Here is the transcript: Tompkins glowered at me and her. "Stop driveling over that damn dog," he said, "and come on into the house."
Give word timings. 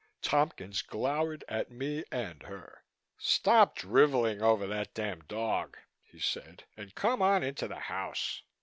Tompkins 0.23 0.81
glowered 0.81 1.43
at 1.47 1.69
me 1.69 2.03
and 2.11 2.41
her. 2.41 2.83
"Stop 3.19 3.75
driveling 3.75 4.41
over 4.41 4.65
that 4.65 4.95
damn 4.95 5.19
dog," 5.25 5.77
he 6.03 6.17
said, 6.19 6.63
"and 6.75 6.95
come 6.95 7.21
on 7.21 7.43
into 7.43 7.67
the 7.67 7.81
house." 7.81 8.41